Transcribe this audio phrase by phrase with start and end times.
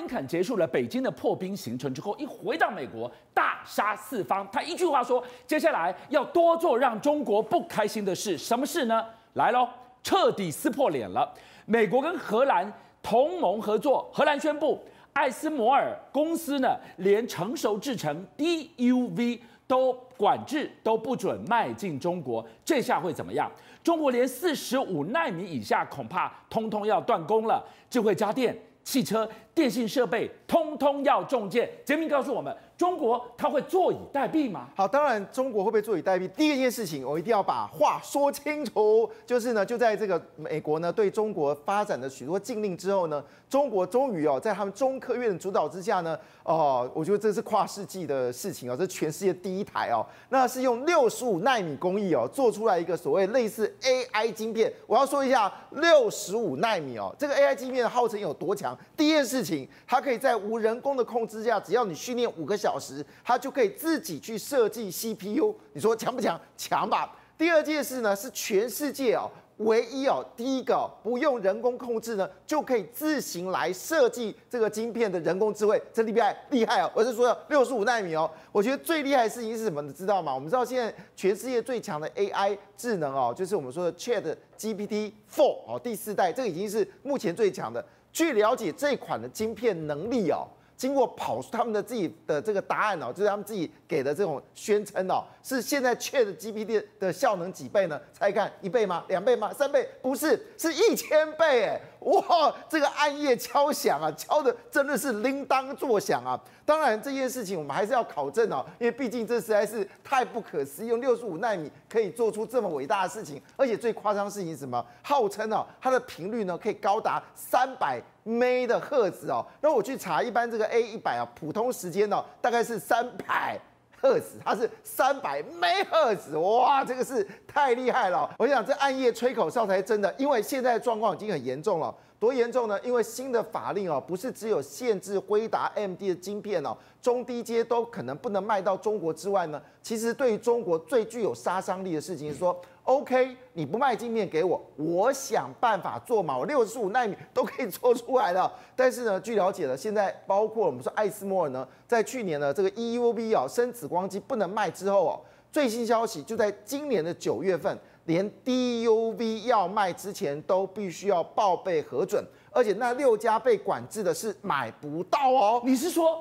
[0.00, 4.48] 林肯结束了北京的破冰行程之后，一回到美国，大杀四方。
[4.50, 8.38] 他一句话说，接下来要多做让中国不开心的事。
[8.38, 9.04] 什么事呢？
[9.34, 9.68] 来喽，
[10.02, 11.30] 彻底撕破脸了。
[11.66, 14.82] 美国跟荷兰同盟合作，荷兰宣布，
[15.12, 22.42] 艾斯摩尔公司呢，连成熟制成 DUV 都管制，都不准卖进中国。
[22.64, 23.52] 这下会怎么样？
[23.84, 27.62] 中国连四十五纳米以下恐怕通通要断供了。
[27.90, 28.56] 智慧家电、
[28.90, 31.70] 汽车、电信设备，通通要中建。
[31.84, 32.52] 杰明告诉我们。
[32.80, 34.66] 中国他会坐以待毙吗？
[34.74, 36.26] 好，当然中国会不会坐以待毙？
[36.28, 54.72] 第一件事情，我一定要把话说清楚，就是呢，就在这个美国呢对中国发展的许多禁令之后呢，中国终于哦，在他们中科院的主导之下呢，哦，我觉得这是跨世纪的事情哦，这是全世界第一台哦，那是用六十五纳米工艺哦，做出来一个所谓类似 AI 晶片。
[54.86, 58.74] 我要说一下六十五纳米哦，这个 AI 晶片号称有多强？
[58.96, 62.69] 第一件事情，它可以在无人工的控制下，只要你训练五个小。
[62.70, 66.40] 小时，它就可以自己去设计 CPU，你说强不强？
[66.56, 67.16] 强吧。
[67.36, 76.90] 第二件事呢，是全世界哦唯一哦第一个不用人工控制呢，就可以自行来设计这个晶片的人工智慧，这厉害厉害哦！
[76.94, 79.82] 我是说六十五奈米哦，我觉得最厉害的事情是什么？
[79.82, 80.32] 你知道吗？
[80.34, 84.22] 我们知道现在全世界最强的 AI 智能哦，就是我们说的 Chat
[84.56, 87.84] GPT Four 哦，第四代，这个已经是目前最强的。
[88.12, 90.46] 据了解，这款的晶片能力哦。
[90.80, 98.00] 经过跑出他们的自己的这个答案哦，就是他们自己给的这种宣称哦，是现在 ChatGPT 的效能几倍呢？
[98.14, 99.04] 猜看一倍吗？
[99.08, 99.52] 两倍吗？
[99.52, 99.86] 三倍？
[100.00, 101.80] 不是，是一千倍哎！
[102.00, 106.40] 哇，这个暗夜敲响啊，敲的真的是铃铛作响啊！
[106.64, 114.82] 当然这件事情我们还是要考证哦，因为毕竟这实在是太不可思议，用六十五奈米可以做出这么伟大的事情，而且最夸张的事情是什么？
[115.02, 118.00] 号称哦，它的频率呢可以高达三百。
[118.24, 123.58] May 的赫兹哦，那我去查，一般这个 A 一百啊，普通时间哦，大概是三百
[124.00, 128.28] 赫兹，它是三百 May 赫兹，哇，这个是太厉害了！
[128.38, 131.94] 我想这暗夜吹口哨才真的，因为现在状况已经很严重了。
[132.20, 132.78] 多严重呢？
[132.82, 139.60] 因为新的法令哦，不是只有限制辉达、M D 的晶片哦，中低阶都可能不能卖到中国之外呢。
[139.80, 142.54] 其实对于中国最具有杀伤力的事情是说
[142.84, 148.52] ，OK，你不卖晶片给我，我想办法做嘛，我六十五奈米都可以做出来了。
[148.76, 155.18] 但是呢，据了解了，现在包括我们说艾斯摩尔呢，在去年呢这个 EUV 啊深紫光机不能卖之后哦，
[155.50, 157.74] 最新消息就在今年的九月份。
[158.10, 165.62] 连 DUV 要卖之前都必须要报备核准，而且那六家被管制的是买不到哦。
[165.64, 166.20] 你是说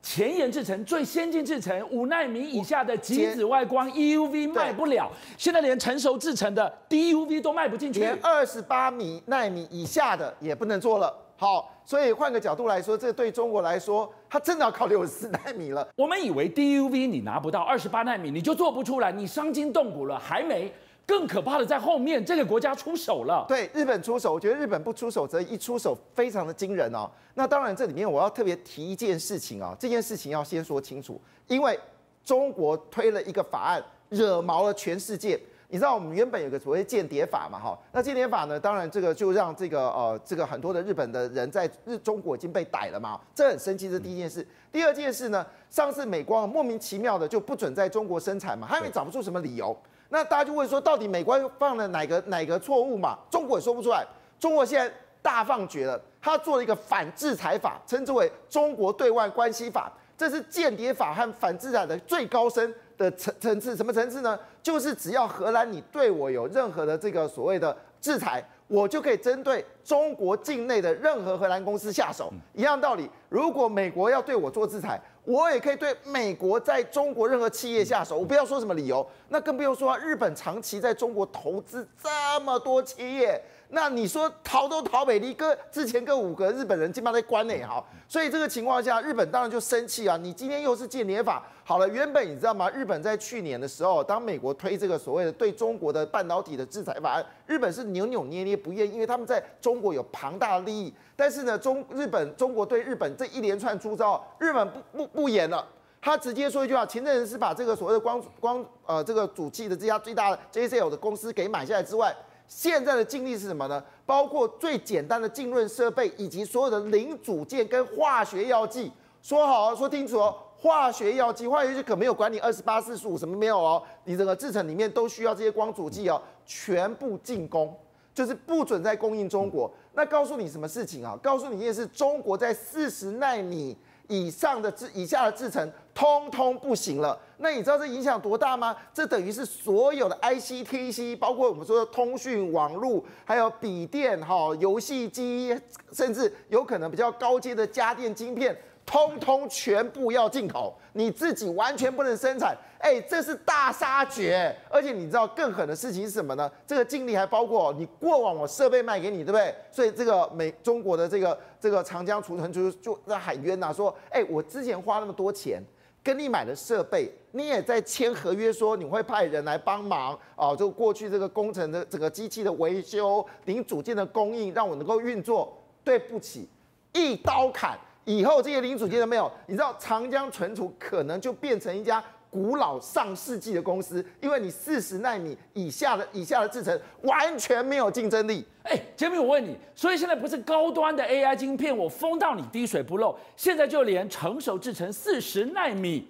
[0.00, 11.14] 前沿制程最先进制程五纳米以下的极紫外光 EUV 卖不了，现在连成熟制程的 DUV 都卖不进去，连二十八米纳米以下的也不能做了。
[11.36, 15.86] 好，所以换个角度来说，这对中国来说，它真的要靠六十四纳米了。
[15.94, 20.72] 我们以为 DUV 你拿不到二十八纳米你就做不出来，你伤筋动骨了，还没。
[21.06, 23.44] 更可怕的在后面，这个国家出手了。
[23.48, 27.08] 对，日本出手，我觉得日本不出手则一出手非常的惊人哦。
[27.34, 31.78] 那当然，这里面我要特别提一件事情啊，这件事情要先说清楚，因为
[32.24, 35.40] 中国推了一个法案，惹毛了全世界。
[35.68, 44.46] 你知道我们原本有个所谓间谍法嘛，哈，那间谍法呢，当然这个就让这个呃这个很多的日本的人在日中国已经被逮了嘛，这很生气，这第一件事。
[44.70, 49.76] 第二件事呢，上次美光莫名其妙的就不准在中国生产嘛，他也找不出什么理由。
[50.08, 53.18] 那大家就问说，到底美国犯了哪个哪个错误嘛？
[53.30, 54.06] 中国也说不出来。
[54.38, 63.74] 中国现在大放厥了，他做了一个反制裁法，称之为《中国对外关系法》，这是间谍法和反制裁的最高深的层层次。
[63.74, 64.38] 什么层次呢？
[64.62, 72.32] 就是只要荷兰你对我有任何的这个所谓的制裁，我就可以针对中国境内的任何荷兰公司下手。
[72.52, 75.00] 一样道理，如果美国要对我做制裁。
[75.26, 83.42] 我也可以对美国在中国任何企业下手，我不要说什么理由，那更不用说日本长期在中国投资这么多企业。
[83.70, 90.16] 那你说逃都逃北，你哥之前跟五个日本人基本上在关内哈，所以这个情况下，日本当然就生气啊！
[90.16, 92.70] 你今天又是间谍法，好了，原本你知道吗？
[92.70, 100.94] 日本在去年的时候，当美国推这个所谓的对中国的半导体的制裁法案，日本是扭扭捏捏不愿意，因为他们在中国有庞大的利益。
[101.16, 105.66] 但是呢，中日本中国对日本这一连串出招，日本不不不演了，
[106.00, 112.14] 他直接说一句话：前阵子是把这个所谓的光光呃这个主机的这家最大的 JCL 的公司给买下来之外。
[112.48, 113.82] 现在的禁令是什么呢？
[114.04, 118.90] 包括最简单的浸润设备，以及所有的零组件跟化学药剂。
[119.22, 123.82] 说好，说清楚哦，化学药剂，化学药剂可没有管你二十八、四十五什么没有哦。
[124.04, 127.76] 你整个制程里面都需要这些光阻剂哦，全部进攻，
[128.14, 129.68] 就是不准再供应中国。
[129.94, 131.18] 那告诉你什么事情啊？
[131.20, 133.76] 告诉你一件事，中国在四十纳米
[134.08, 137.18] 以上的制以下的制程，通通不行了。
[137.38, 138.76] 那你知道这影响多大吗？
[138.94, 145.58] 这等于是所有的 IC、TC，包括我们说的通讯网络，还有笔电、哈游戏机，
[145.92, 148.56] 甚至有可能比较高阶的家电晶片。
[148.86, 154.54] 通通全部要进口，你自己完全不能生产，哎，这是大杀绝！
[154.70, 156.50] 而且你知道更狠的事情是什么呢？
[156.66, 159.52] 这个净利还包括你过往我设备卖给你，对不对？
[159.72, 165.60] 所以这个美中国的这个这个长江储存就就在喊冤呐，说，哎，我之前花那么多钱
[166.04, 175.52] 跟你买的设备，你也在签合约说你会派人来帮忙啊，就过去这个工程的整个机器的维修、零组件的供应，让我能够运作。
[175.82, 176.48] 对不起，
[176.92, 177.78] 一刀砍。
[178.06, 188.46] 以后这些零组件都没有，你知道长江存储可能就变成一家古老上世纪的公司，因为你四十奈米以下的以下的制程完全没有竞争力。
[188.62, 196.06] 哎，杰米，我问你，所以现在不是高端的 AI 晶片我封到你滴水不漏，现在就连成熟制程四十奈米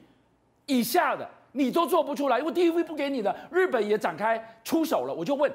[0.66, 5.14] 以下的你都做不出来，因为 DUV 不给你的，日本也展开出手了。
[5.14, 5.50] 我就问，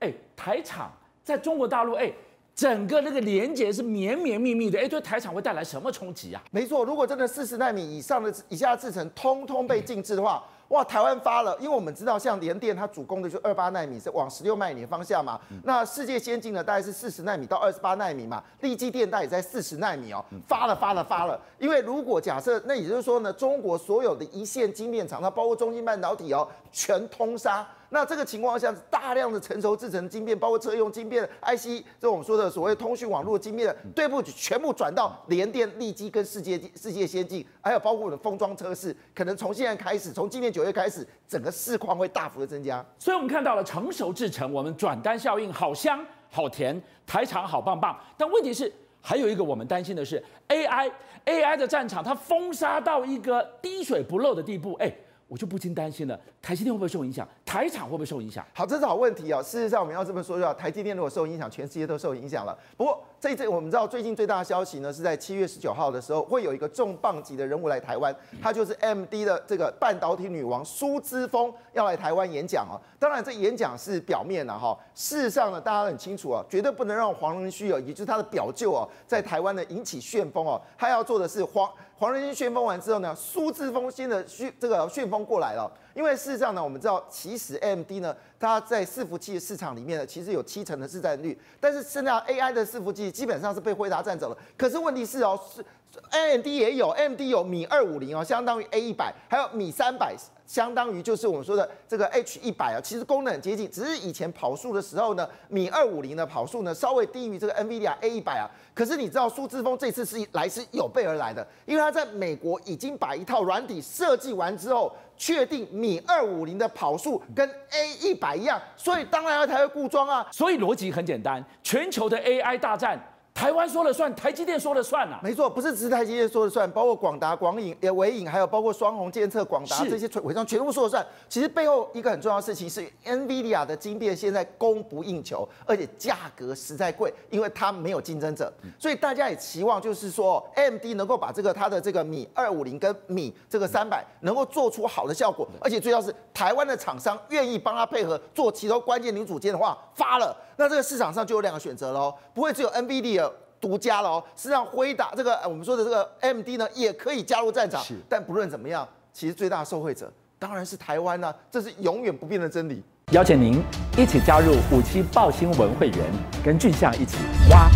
[0.00, 0.92] 哎，台厂
[1.24, 2.12] 在中国大陆，哎。
[2.56, 6.42] 整个那个连接是绵绵密密的，哎，对台厂会带来什么冲击啊？
[6.50, 27.68] 没错，如果真的四十纳米以上的以下制程通通被禁止的话，哇，台湾发了，因为我们知道像联电它主攻的就二八纳米是往十六纳米的方向嘛，那世界先进的大概是四十纳米到二十八纳米嘛，力积电大也在四十纳米哦，发了发了发了，因为如果假设那也就是说呢，中国所有的一线晶片厂，它包括中芯半导体哦，全通杀。
[27.90, 42.84] 那这个情况下，大量的成熟制程晶片，包括车用晶片、IC，这我们说的所谓通讯网络晶片，对不起，全部转到联电、力积跟世界世界先进，还有包括我的封装测试，可能从现在开始，从今年九月开始，整个市况会大幅的增加。
[42.98, 47.96] 所以我们看到了成熟制程，我们转单效应好香好甜，台厂好棒棒。
[48.16, 54.92] 但问题是，还有一个我们担心的是 AI，AI 的战场它封杀到一个滴水不漏的地步，哎。
[55.28, 57.26] 我就不禁担心了，台积电会不会受影响？
[57.44, 58.46] 台厂会不会受影响？
[58.54, 59.42] 好，这是好问题啊、哦。
[59.42, 62.56] 事实上，我们要这么说，就台积电如果受影响，全世界都受影响了。
[62.76, 72.78] 不过，这这我们知道，最近最大的消息呢，是在七月十九号的时候，会有一个重磅级的人物来台湾，他就是 M D 的这个半导体女王苏姿丰要来台湾演讲哦。
[72.98, 80.60] 当然，这演讲是表面的哈，事实上呢，大家很清楚啊，绝对不能让黄仁勋啊，也就是他的表舅啊，在台湾呢引起旋风哦。
[80.78, 81.68] 他要做的是黄。
[81.98, 85.70] 黄仁勋旋风完之后呢，苏姿丰新的旋这个旋风过来了。
[85.94, 91.38] 因为事实上呢，我们知道其实 M D 呢，它在伺服器市场里面呢，其实有七成的市占率。
[91.58, 94.36] 但是现在 AI 的伺服器基本上是被辉达占走了。
[94.58, 95.64] 可是问题是哦，是
[96.10, 100.14] AMD 也有，AMD 有米二五零哦，相当于 A 一百，还有米三百。
[100.46, 108.46] 相当于就是我们说的这个 H 一百啊，其实功能很接近，只是以前跑数的时候呢，米二五零的跑数呢稍微低于这个 NVIDIA A 一百啊。
[108.72, 120.24] 可是你知道苏姿丰这次是来是有备而来的，因为他在美国已经把一套软体设计完之后，确定米二五零的跑数跟 A 一百一样，所以当然要才会固装啊。
[120.30, 122.96] 所以逻辑很简单，全球的 AI 大战。
[123.36, 125.20] 台湾说了算，台积电说了算啊。
[125.22, 131.06] 没错，不是只是台积电说了算，包括广达、广影、也纬颖，还有包括双红监测、广达这些伪装全部说了算。
[131.28, 138.50] 其实背后一个很重要的事情是，NVIDIA 的晶片现在供不应求，而且价格实在贵，因为它没有竞争者。
[138.78, 153.25] 所以大家也期望就是说，AMD 能够把这个它的这个米二五零跟米这个三百能够做出好的效果，而且最重要是台湾的厂商愿意帮他配合做其中关键零组件的话，发了，那这个市场上就有两个选择喽，不会只有 NVIDIA。
[153.66, 157.82] 独家了哦，实际上辉达这个我们说的这个 AMD 呢，也可以加入战场。
[157.82, 160.08] 是，但不论怎么样，其实最大的受惠者
[160.38, 162.80] 当然是台湾呢，这是永远不变的真理。
[163.10, 163.60] 邀请您
[163.98, 165.98] 一起加入五七报新闻会员，
[166.44, 167.16] 跟俊相一起
[167.50, 167.68] 挖。